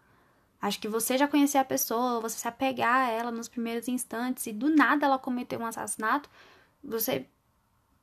Acho 0.61 0.79
que 0.79 0.87
você 0.87 1.17
já 1.17 1.27
conhecer 1.27 1.57
a 1.57 1.65
pessoa, 1.65 2.19
você 2.19 2.37
se 2.39 2.47
apegar 2.47 3.07
a 3.07 3.11
ela 3.11 3.31
nos 3.31 3.47
primeiros 3.47 3.87
instantes 3.87 4.47
e 4.47 4.53
do 4.53 4.69
nada 4.69 5.05
ela 5.05 5.19
cometeu 5.19 5.59
um 5.59 5.65
assassinato, 5.65 6.29
você 6.83 7.27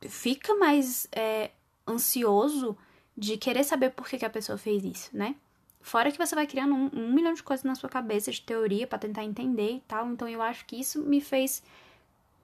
fica 0.09 0.55
mais 0.55 1.09
é, 1.13 1.51
ansioso 1.87 2.77
de 3.17 3.37
querer 3.37 3.65
saber 3.65 3.91
por 3.91 4.09
que, 4.09 4.19
que, 4.19 4.25
a 4.25 4.31
pessoa 4.31 4.59
fez 4.59 4.85
isso, 4.85 5.17
né? 5.17 5.37
Fora 5.81 6.11
que 6.11 6.19
você 6.19 6.35
vai 6.35 6.47
criando 6.47 6.75
um, 6.75 6.91
um 6.93 7.13
milhão 7.13 7.35
de 7.35 7.43
coisas 7.43 7.65
na 7.65 7.75
sua 7.75 7.89
cabeça 7.89 8.31
de 8.31 8.41
teoria 8.41 8.87
para 8.87 8.99
tentar 8.99 9.25
entender 9.25 9.77
e 9.77 9.81
tal. 9.81 10.09
Então 10.11 10.29
eu 10.29 10.41
acho 10.41 10.65
que 10.65 10.81
isso 10.81 11.03
me 11.03 11.21
fez 11.21 11.63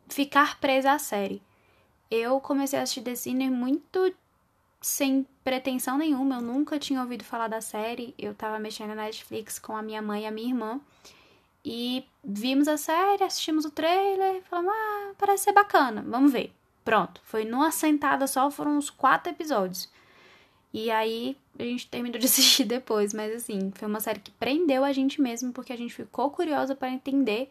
ficar 0.08 0.60
presa 0.60 0.92
à 0.92 0.98
série. 0.98 1.42
Eu 2.10 2.40
comecei 2.40 2.78
a 2.78 2.82
assistir 2.82 3.02
The 3.02 3.14
Sinner 3.14 3.50
muito 3.50 4.12
sem 4.80 5.26
pretensão 5.44 5.98
nenhuma. 5.98 6.36
Eu 6.36 6.42
nunca 6.42 6.78
tinha 6.78 7.00
ouvido 7.00 7.24
falar 7.24 7.48
da 7.48 7.60
série. 7.60 8.14
Eu 8.18 8.34
tava 8.34 8.58
mexendo 8.58 8.88
na 8.88 9.04
Netflix 9.04 9.58
com 9.58 9.76
a 9.76 9.82
minha 9.82 10.02
mãe 10.02 10.22
e 10.22 10.26
a 10.26 10.30
minha 10.30 10.48
irmã. 10.48 10.80
E 11.64 12.04
vimos 12.24 12.68
a 12.68 12.76
série, 12.76 13.22
assistimos 13.22 13.64
o 13.64 13.70
trailer, 13.70 14.42
falamos, 14.44 14.72
ah, 14.74 15.12
parece 15.18 15.44
ser 15.44 15.52
bacana, 15.52 16.02
vamos 16.06 16.32
ver. 16.32 16.52
Pronto, 16.84 17.20
foi 17.22 17.44
numa 17.44 17.70
sentada 17.70 18.26
só, 18.26 18.50
foram 18.50 18.78
uns 18.78 18.88
quatro 18.88 19.30
episódios. 19.30 19.88
E 20.72 20.90
aí 20.90 21.36
a 21.58 21.62
gente 21.62 21.86
terminou 21.88 22.18
de 22.18 22.24
assistir 22.26 22.64
depois, 22.64 23.12
mas 23.12 23.34
assim, 23.34 23.70
foi 23.74 23.86
uma 23.86 24.00
série 24.00 24.20
que 24.20 24.30
prendeu 24.30 24.84
a 24.84 24.92
gente 24.92 25.20
mesmo, 25.20 25.52
porque 25.52 25.72
a 25.72 25.76
gente 25.76 25.92
ficou 25.92 26.30
curiosa 26.30 26.74
para 26.74 26.90
entender 26.90 27.50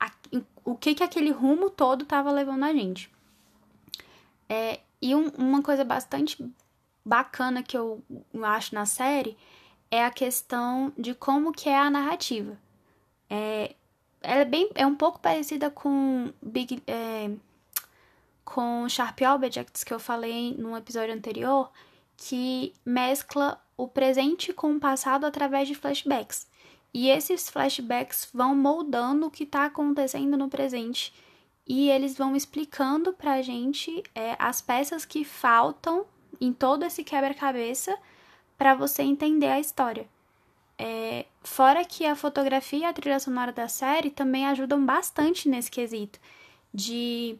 a, 0.00 0.10
o 0.64 0.74
que 0.74 0.94
que 0.94 1.04
aquele 1.04 1.30
rumo 1.30 1.70
todo 1.70 2.04
tava 2.04 2.32
levando 2.32 2.64
a 2.64 2.72
gente. 2.72 3.08
É, 4.54 4.78
e 5.02 5.16
um, 5.16 5.26
uma 5.36 5.60
coisa 5.60 5.84
bastante 5.84 6.48
bacana 7.04 7.60
que 7.60 7.76
eu 7.76 8.00
acho 8.44 8.72
na 8.72 8.86
série 8.86 9.36
é 9.90 10.04
a 10.04 10.12
questão 10.12 10.92
de 10.96 11.12
como 11.12 11.50
que 11.50 11.68
é 11.68 11.76
a 11.76 11.90
narrativa. 11.90 12.56
É, 13.28 13.74
ela 14.22 14.42
é 14.42 14.44
bem 14.44 14.70
é 14.76 14.86
um 14.86 14.94
pouco 14.94 15.18
parecida 15.18 15.70
com 15.70 16.32
Big 16.40 16.80
é, 16.86 17.32
com 18.44 18.88
Sharp 18.88 19.20
Objects 19.22 19.82
que 19.82 19.92
eu 19.92 19.98
falei 19.98 20.54
no 20.56 20.76
episódio 20.76 21.12
anterior, 21.12 21.68
que 22.16 22.72
mescla 22.86 23.60
o 23.76 23.88
presente 23.88 24.52
com 24.52 24.76
o 24.76 24.80
passado 24.80 25.26
através 25.26 25.66
de 25.66 25.74
flashbacks. 25.74 26.46
E 26.92 27.10
esses 27.10 27.50
flashbacks 27.50 28.28
vão 28.32 28.54
moldando 28.54 29.26
o 29.26 29.30
que 29.32 29.42
está 29.42 29.64
acontecendo 29.64 30.36
no 30.36 30.48
presente 30.48 31.12
e 31.66 31.90
eles 31.90 32.16
vão 32.16 32.36
explicando 32.36 33.12
pra 33.12 33.42
gente 33.42 34.02
é, 34.14 34.36
as 34.38 34.60
peças 34.60 35.04
que 35.04 35.24
faltam 35.24 36.04
em 36.40 36.52
todo 36.52 36.84
esse 36.84 37.02
quebra-cabeça 37.02 37.96
para 38.58 38.74
você 38.74 39.02
entender 39.02 39.48
a 39.48 39.60
história. 39.60 40.06
É, 40.76 41.26
fora 41.42 41.84
que 41.84 42.04
a 42.04 42.16
fotografia 42.16 42.80
e 42.80 42.84
a 42.84 42.92
trilha 42.92 43.20
sonora 43.20 43.52
da 43.52 43.68
série 43.68 44.10
também 44.10 44.46
ajudam 44.46 44.84
bastante 44.84 45.48
nesse 45.48 45.70
quesito 45.70 46.18
de 46.72 47.38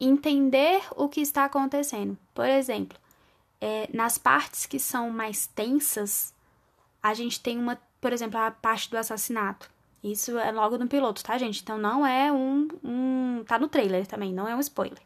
entender 0.00 0.82
o 0.96 1.08
que 1.08 1.20
está 1.20 1.44
acontecendo. 1.44 2.18
Por 2.34 2.46
exemplo, 2.46 2.98
é, 3.60 3.88
nas 3.92 4.18
partes 4.18 4.66
que 4.66 4.78
são 4.78 5.10
mais 5.10 5.46
tensas, 5.46 6.34
a 7.02 7.14
gente 7.14 7.40
tem 7.40 7.58
uma, 7.58 7.80
por 8.00 8.12
exemplo, 8.12 8.38
a 8.38 8.50
parte 8.50 8.90
do 8.90 8.96
assassinato. 8.96 9.70
Isso 10.02 10.38
é 10.38 10.52
logo 10.52 10.78
no 10.78 10.86
piloto, 10.86 11.24
tá, 11.24 11.36
gente? 11.38 11.60
Então 11.62 11.76
não 11.76 12.06
é 12.06 12.30
um. 12.32 12.68
um 12.84 13.44
tá 13.46 13.58
no 13.58 13.68
trailer 13.68 14.06
também, 14.06 14.32
não 14.32 14.46
é 14.46 14.54
um 14.54 14.60
spoiler. 14.60 15.02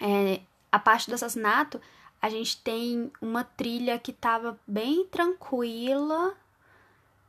É, 0.00 0.40
a 0.70 0.78
parte 0.78 1.08
do 1.08 1.14
assassinato, 1.14 1.80
a 2.20 2.28
gente 2.28 2.60
tem 2.62 3.10
uma 3.20 3.44
trilha 3.44 3.98
que 3.98 4.12
tava 4.12 4.58
bem 4.66 5.06
tranquila. 5.06 6.34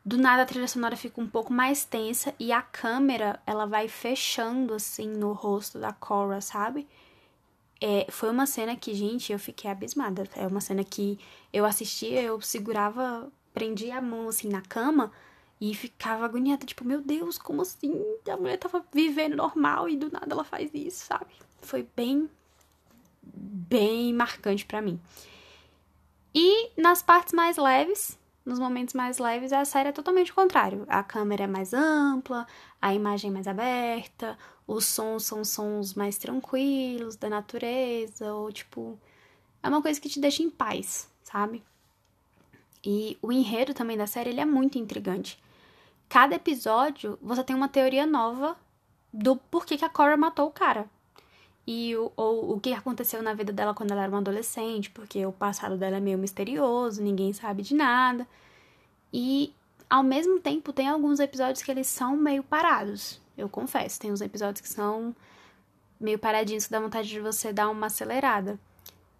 Do 0.03 0.17
nada 0.17 0.43
a 0.43 0.45
trilha 0.45 0.67
sonora 0.67 0.95
fica 0.95 1.19
um 1.19 1.27
pouco 1.27 1.51
mais 1.51 1.83
tensa 1.83 2.33
e 2.39 2.51
a 2.51 2.61
câmera 2.61 3.41
ela 3.45 3.65
vai 3.65 3.87
fechando 3.89 4.73
assim 4.73 5.07
no 5.07 5.33
rosto 5.33 5.79
da 5.79 5.91
Cora, 5.91 6.39
sabe? 6.39 6.87
É, 7.79 8.07
foi 8.09 8.29
uma 8.29 8.45
cena 8.45 8.75
que, 8.75 8.93
gente, 8.93 9.31
eu 9.31 9.39
fiquei 9.39 9.69
abismada. 9.69 10.27
É 10.35 10.47
uma 10.47 10.61
cena 10.61 10.83
que 10.83 11.19
eu 11.53 11.65
assistia, 11.65 12.21
eu 12.21 12.39
segurava, 12.41 13.31
prendia 13.53 13.97
a 13.97 14.01
mão 14.01 14.27
assim 14.29 14.49
na 14.49 14.61
cama 14.61 15.11
e 15.59 15.73
ficava 15.73 16.25
agoniada, 16.25 16.65
tipo, 16.65 16.85
meu 16.85 17.01
Deus, 17.01 17.37
como 17.37 17.61
assim? 17.63 17.99
A 18.29 18.37
mulher 18.37 18.57
tava 18.57 18.85
vivendo 18.93 19.35
normal 19.35 19.89
e 19.89 19.97
do 19.97 20.11
nada 20.11 20.27
ela 20.31 20.43
faz 20.43 20.69
isso, 20.73 21.05
sabe? 21.05 21.33
Foi 21.61 21.87
bem, 21.95 22.29
bem 23.23 24.13
marcante 24.13 24.65
para 24.65 24.81
mim. 24.81 24.99
E 26.33 26.69
nas 26.79 27.01
partes 27.01 27.33
mais 27.33 27.57
leves, 27.57 28.17
nos 28.45 28.59
momentos 28.59 28.93
mais 28.93 29.17
leves, 29.17 29.51
a 29.51 29.65
série 29.65 29.89
é 29.89 29.91
totalmente 29.91 30.31
o 30.31 30.35
contrário. 30.35 30.85
A 30.87 31.01
câmera 31.01 31.45
é 31.45 31.47
mais 31.47 31.73
ampla, 31.73 32.45
a 32.79 32.93
imagem 32.93 33.31
é 33.31 33.33
mais 33.33 33.47
aberta, 33.47 34.37
os 34.67 34.85
sons 34.85 35.23
são 35.25 35.43
sons 35.43 35.95
mais 35.95 36.17
tranquilos 36.19 37.15
da 37.15 37.29
natureza, 37.29 38.31
ou 38.31 38.51
tipo, 38.51 38.99
é 39.63 39.67
uma 39.67 39.81
coisa 39.81 39.99
que 39.99 40.07
te 40.07 40.19
deixa 40.19 40.43
em 40.43 40.51
paz, 40.51 41.09
sabe? 41.23 41.63
E 42.85 43.17
o 43.23 43.31
enredo 43.31 43.73
também 43.73 43.97
da 43.97 44.05
série 44.05 44.29
ele 44.29 44.39
é 44.39 44.45
muito 44.45 44.77
intrigante 44.77 45.39
cada 46.09 46.35
episódio 46.35 47.17
você 47.21 47.43
tem 47.43 47.55
uma 47.55 47.67
teoria 47.67 48.05
nova 48.05 48.55
do 49.13 49.35
porquê 49.35 49.77
que 49.77 49.85
a 49.85 49.89
Cora 49.89 50.17
matou 50.17 50.47
o 50.47 50.51
cara. 50.51 50.89
E 51.65 51.95
o, 51.97 52.11
ou, 52.15 52.53
o 52.53 52.59
que 52.59 52.71
aconteceu 52.71 53.21
na 53.21 53.33
vida 53.33 53.51
dela 53.51 53.73
quando 53.73 53.91
ela 53.91 54.03
era 54.03 54.11
uma 54.11 54.19
adolescente, 54.19 54.89
porque 54.89 55.25
o 55.25 55.33
passado 55.33 55.77
dela 55.77 55.97
é 55.97 55.99
meio 55.99 56.17
misterioso, 56.17 57.01
ninguém 57.01 57.33
sabe 57.33 57.61
de 57.61 57.75
nada. 57.75 58.25
E 59.11 59.53
ao 59.89 60.03
mesmo 60.03 60.39
tempo 60.39 60.71
tem 60.71 60.87
alguns 60.87 61.19
episódios 61.19 61.61
que 61.61 61.69
eles 61.69 61.87
são 61.87 62.15
meio 62.15 62.43
parados. 62.43 63.19
Eu 63.37 63.49
confesso, 63.49 63.99
tem 63.99 64.11
uns 64.11 64.21
episódios 64.21 64.61
que 64.61 64.69
são 64.69 65.15
meio 65.99 66.17
paradinhos 66.17 66.65
que 66.65 66.71
dá 66.71 66.79
vontade 66.79 67.09
de 67.09 67.19
você 67.19 67.51
dar 67.51 67.69
uma 67.69 67.87
acelerada. 67.87 68.59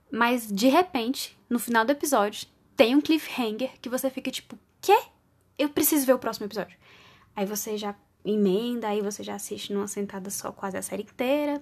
Mas 0.09 0.47
de 0.47 0.69
repente, 0.69 1.37
no 1.49 1.59
final 1.59 1.83
do 1.83 1.91
episódio, 1.91 2.47
tem 2.77 2.95
um 2.95 3.01
cliffhanger 3.01 3.71
que 3.81 3.89
você 3.89 4.09
fica 4.09 4.31
tipo, 4.31 4.57
quê? 4.79 4.97
Eu 5.57 5.69
preciso 5.69 6.05
ver 6.05 6.13
o 6.13 6.19
próximo 6.19 6.45
episódio. 6.45 6.77
Aí 7.35 7.45
você 7.45 7.77
já 7.77 7.95
emenda, 8.23 8.87
aí 8.89 9.01
você 9.01 9.23
já 9.23 9.35
assiste 9.35 9.73
numa 9.73 9.87
sentada 9.87 10.29
só 10.29 10.51
quase 10.51 10.77
a 10.77 10.81
série 10.81 11.03
inteira. 11.03 11.61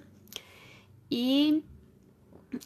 E 1.10 1.62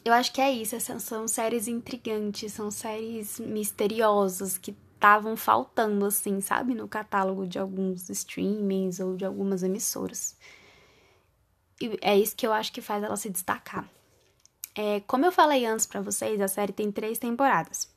eu 0.03 0.13
acho 0.13 0.31
que 0.31 0.41
é 0.41 0.51
isso, 0.51 0.75
essas 0.75 1.03
são 1.03 1.27
séries 1.27 1.67
intrigantes, 1.67 2.53
são 2.53 2.71
séries 2.71 3.39
misteriosas 3.39 4.57
que 4.57 4.75
estavam 4.93 5.35
faltando, 5.35 6.05
assim, 6.05 6.39
sabe, 6.41 6.75
no 6.75 6.87
catálogo 6.87 7.47
de 7.47 7.57
alguns 7.57 8.09
streamings 8.09 8.99
ou 8.99 9.15
de 9.15 9.25
algumas 9.25 9.63
emissoras. 9.63 10.37
E 11.81 11.97
é 12.01 12.17
isso 12.17 12.35
que 12.35 12.45
eu 12.45 12.53
acho 12.53 12.71
que 12.71 12.81
faz 12.81 13.03
ela 13.03 13.17
se 13.17 13.29
destacar. 13.29 13.89
É, 14.75 14.99
como 15.01 15.25
eu 15.25 15.31
falei 15.31 15.65
antes 15.65 15.85
para 15.85 16.01
vocês, 16.01 16.39
a 16.39 16.47
série 16.47 16.71
tem 16.71 16.91
três 16.91 17.17
temporadas. 17.17 17.91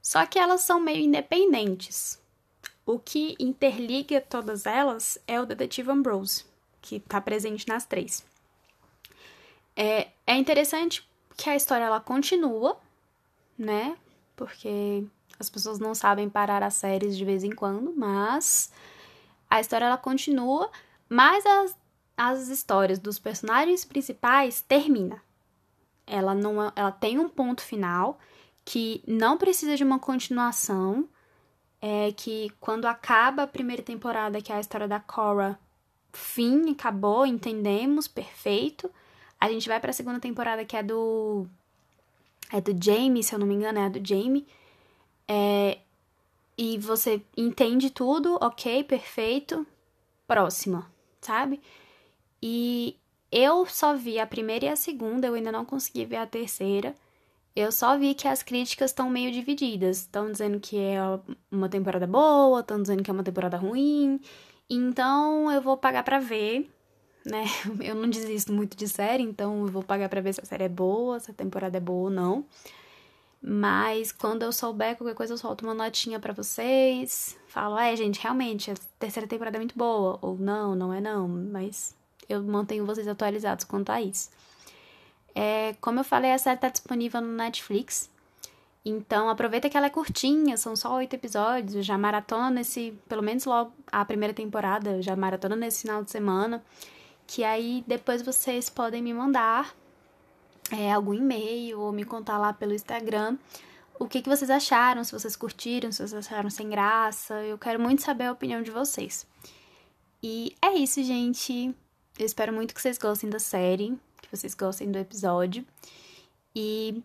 Só 0.00 0.24
que 0.24 0.38
elas 0.38 0.62
são 0.62 0.80
meio 0.80 1.04
independentes. 1.04 2.18
O 2.88 2.98
que 2.98 3.36
interliga 3.38 4.18
todas 4.18 4.64
elas 4.64 5.18
é 5.26 5.38
o 5.38 5.44
detetive 5.44 5.90
Ambrose, 5.90 6.46
que 6.80 6.96
está 6.96 7.20
presente 7.20 7.68
nas 7.68 7.84
três. 7.84 8.24
É, 9.76 10.08
é 10.26 10.34
interessante 10.34 11.06
que 11.36 11.50
a 11.50 11.54
história 11.54 11.84
ela 11.84 12.00
continua, 12.00 12.80
né? 13.58 13.94
Porque 14.34 15.04
as 15.38 15.50
pessoas 15.50 15.78
não 15.78 15.94
sabem 15.94 16.30
parar 16.30 16.62
as 16.62 16.72
séries 16.76 17.14
de 17.14 17.26
vez 17.26 17.44
em 17.44 17.50
quando, 17.50 17.92
mas 17.94 18.72
a 19.50 19.60
história 19.60 19.84
ela 19.84 19.98
continua, 19.98 20.70
mas 21.10 21.44
as, 21.44 21.76
as 22.16 22.48
histórias 22.48 22.98
dos 22.98 23.18
personagens 23.18 23.84
principais 23.84 24.62
termina. 24.62 25.22
Ela 26.06 26.34
não 26.34 26.72
ela 26.74 26.90
tem 26.90 27.18
um 27.18 27.28
ponto 27.28 27.60
final 27.60 28.18
que 28.64 29.04
não 29.06 29.36
precisa 29.36 29.76
de 29.76 29.84
uma 29.84 29.98
continuação, 29.98 31.06
é 31.80 32.12
que 32.12 32.50
quando 32.60 32.86
acaba 32.86 33.44
a 33.44 33.46
primeira 33.46 33.82
temporada, 33.82 34.40
que 34.40 34.52
é 34.52 34.56
a 34.56 34.60
história 34.60 34.88
da 34.88 35.00
Cora, 35.00 35.58
fim, 36.12 36.70
acabou, 36.70 37.26
entendemos, 37.26 38.08
perfeito. 38.08 38.90
A 39.40 39.48
gente 39.48 39.68
vai 39.68 39.78
para 39.80 39.90
a 39.90 39.94
segunda 39.94 40.20
temporada 40.20 40.64
que 40.64 40.76
é 40.76 40.82
do 40.82 41.46
é 42.50 42.60
do 42.60 42.74
Jamie, 42.82 43.22
se 43.22 43.34
eu 43.34 43.38
não 43.38 43.46
me 43.46 43.54
engano, 43.54 43.78
é 43.78 43.84
a 43.84 43.88
do 43.88 44.06
Jamie. 44.06 44.46
É, 45.26 45.78
e 46.56 46.78
você 46.78 47.22
entende 47.36 47.90
tudo, 47.90 48.38
ok, 48.40 48.82
perfeito. 48.84 49.66
Próxima, 50.26 50.90
sabe? 51.20 51.60
E 52.42 52.96
eu 53.30 53.66
só 53.66 53.94
vi 53.94 54.18
a 54.18 54.26
primeira 54.26 54.66
e 54.66 54.68
a 54.68 54.76
segunda, 54.76 55.26
eu 55.26 55.34
ainda 55.34 55.52
não 55.52 55.64
consegui 55.64 56.04
ver 56.04 56.16
a 56.16 56.26
terceira. 56.26 56.94
Eu 57.58 57.72
só 57.72 57.98
vi 57.98 58.14
que 58.14 58.28
as 58.28 58.40
críticas 58.40 58.92
estão 58.92 59.10
meio 59.10 59.32
divididas. 59.32 59.98
Estão 59.98 60.30
dizendo 60.30 60.60
que 60.60 60.78
é 60.78 61.00
uma 61.50 61.68
temporada 61.68 62.06
boa, 62.06 62.60
estão 62.60 62.80
dizendo 62.80 63.02
que 63.02 63.10
é 63.10 63.12
uma 63.12 63.24
temporada 63.24 63.56
ruim. 63.56 64.20
Então 64.70 65.50
eu 65.50 65.60
vou 65.60 65.76
pagar 65.76 66.04
para 66.04 66.20
ver, 66.20 66.70
né? 67.26 67.44
Eu 67.82 67.96
não 67.96 68.08
desisto 68.08 68.52
muito 68.52 68.76
de 68.76 68.86
série, 68.86 69.24
então 69.24 69.66
eu 69.66 69.72
vou 69.72 69.82
pagar 69.82 70.08
para 70.08 70.20
ver 70.20 70.34
se 70.34 70.40
a 70.40 70.44
série 70.44 70.64
é 70.64 70.68
boa, 70.68 71.18
se 71.18 71.32
a 71.32 71.34
temporada 71.34 71.76
é 71.76 71.80
boa 71.80 72.04
ou 72.04 72.10
não. 72.10 72.44
Mas 73.42 74.12
quando 74.12 74.42
eu 74.44 74.52
souber 74.52 74.96
qualquer 74.96 75.14
coisa, 75.16 75.32
eu 75.32 75.38
solto 75.38 75.64
uma 75.64 75.74
notinha 75.74 76.20
para 76.20 76.32
vocês. 76.32 77.36
Falo, 77.48 77.76
é, 77.76 77.96
gente, 77.96 78.20
realmente, 78.20 78.70
a 78.70 78.74
terceira 79.00 79.28
temporada 79.28 79.56
é 79.56 79.60
muito 79.60 79.76
boa. 79.76 80.16
Ou 80.22 80.36
não, 80.38 80.76
não 80.76 80.92
é 80.92 81.00
não. 81.00 81.26
Mas 81.26 81.96
eu 82.28 82.40
mantenho 82.42 82.86
vocês 82.86 83.08
atualizados 83.08 83.64
quanto 83.64 83.90
a 83.90 84.00
isso. 84.00 84.30
É, 85.40 85.76
como 85.80 86.00
eu 86.00 86.04
falei, 86.04 86.32
a 86.32 86.38
série 86.38 86.58
tá 86.58 86.68
disponível 86.68 87.20
no 87.20 87.32
Netflix. 87.32 88.10
Então 88.84 89.28
aproveita 89.28 89.70
que 89.70 89.76
ela 89.76 89.86
é 89.86 89.90
curtinha, 89.90 90.56
são 90.56 90.74
só 90.74 90.96
oito 90.96 91.14
episódios. 91.14 91.86
Já 91.86 91.96
maratona 91.96 92.50
nesse, 92.50 92.98
pelo 93.08 93.22
menos 93.22 93.44
logo 93.44 93.72
a 93.92 94.04
primeira 94.04 94.34
temporada, 94.34 95.00
já 95.00 95.14
maratona 95.14 95.54
nesse 95.54 95.82
final 95.82 96.02
de 96.02 96.10
semana. 96.10 96.60
Que 97.24 97.44
aí 97.44 97.84
depois 97.86 98.20
vocês 98.20 98.68
podem 98.68 99.00
me 99.00 99.14
mandar 99.14 99.72
é, 100.72 100.92
algum 100.92 101.14
e-mail 101.14 101.78
ou 101.78 101.92
me 101.92 102.04
contar 102.04 102.36
lá 102.38 102.52
pelo 102.52 102.74
Instagram 102.74 103.38
o 103.96 104.08
que, 104.08 104.22
que 104.22 104.28
vocês 104.28 104.50
acharam, 104.50 105.04
se 105.04 105.12
vocês 105.12 105.36
curtiram, 105.36 105.92
se 105.92 105.98
vocês 105.98 106.14
acharam 106.14 106.50
sem 106.50 106.68
graça. 106.68 107.34
Eu 107.44 107.58
quero 107.58 107.80
muito 107.80 108.02
saber 108.02 108.24
a 108.24 108.32
opinião 108.32 108.60
de 108.60 108.72
vocês. 108.72 109.24
E 110.20 110.56
é 110.60 110.72
isso, 110.74 111.00
gente. 111.04 111.72
Eu 112.18 112.26
espero 112.26 112.52
muito 112.52 112.74
que 112.74 112.82
vocês 112.82 112.98
gostem 112.98 113.30
da 113.30 113.38
série, 113.38 113.96
que 114.28 114.36
vocês 114.36 114.54
gostem 114.54 114.90
do 114.90 114.98
episódio. 114.98 115.64
E 116.54 117.02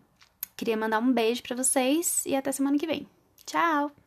queria 0.56 0.76
mandar 0.76 0.98
um 0.98 1.12
beijo 1.12 1.42
para 1.42 1.56
vocês 1.56 2.24
e 2.26 2.34
até 2.34 2.52
semana 2.52 2.78
que 2.78 2.86
vem. 2.86 3.06
Tchau! 3.46 4.03